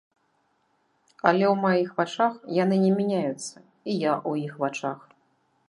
Але 1.31 1.45
ў 1.53 1.55
маіх 1.65 1.89
вачах 1.99 2.33
яны 2.63 2.75
не 2.85 2.89
мяняюцца, 2.97 3.57
і 3.65 3.91
я 4.09 4.13
ў 4.29 4.31
іх 4.51 4.57
вачах. 4.65 4.99